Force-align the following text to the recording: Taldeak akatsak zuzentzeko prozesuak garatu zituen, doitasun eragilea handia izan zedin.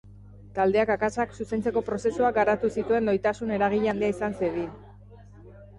Taldeak 0.53 0.91
akatsak 0.93 1.35
zuzentzeko 1.43 1.83
prozesuak 1.91 2.35
garatu 2.41 2.73
zituen, 2.79 3.11
doitasun 3.13 3.55
eragilea 3.61 3.95
handia 3.95 4.13
izan 4.17 4.39
zedin. 4.43 4.71